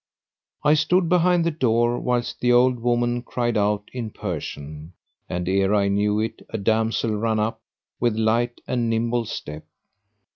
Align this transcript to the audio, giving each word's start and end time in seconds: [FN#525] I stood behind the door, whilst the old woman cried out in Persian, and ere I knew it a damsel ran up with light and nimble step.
[FN#525] 0.65 0.71
I 0.71 0.73
stood 0.73 1.09
behind 1.09 1.45
the 1.45 1.51
door, 1.51 1.99
whilst 1.99 2.39
the 2.39 2.51
old 2.51 2.79
woman 2.79 3.21
cried 3.21 3.55
out 3.55 3.83
in 3.93 4.09
Persian, 4.09 4.93
and 5.29 5.47
ere 5.47 5.75
I 5.75 5.89
knew 5.89 6.19
it 6.19 6.41
a 6.49 6.57
damsel 6.57 7.15
ran 7.15 7.39
up 7.39 7.61
with 7.99 8.15
light 8.15 8.61
and 8.67 8.89
nimble 8.89 9.25
step. 9.25 9.63